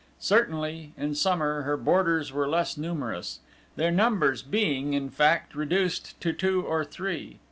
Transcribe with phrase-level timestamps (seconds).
[0.19, 3.37] Certainly, in summer, her boarders were less numerous;
[3.75, 7.37] their numbers being, in fact, reduced to two or three.